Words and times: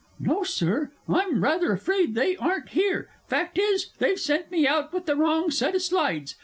No, 0.19 0.41
Sir; 0.41 0.89
I'm 1.07 1.43
rather 1.43 1.73
afraid 1.73 2.15
they 2.15 2.35
ain't 2.35 2.69
here. 2.69 3.11
Fact 3.27 3.59
is, 3.59 3.91
they've 3.99 4.19
sent 4.19 4.49
me 4.49 4.65
out 4.65 4.91
with 4.91 5.05
the 5.05 5.15
wrong 5.15 5.51
set 5.51 5.75
o' 5.75 5.77
slides. 5.77 6.33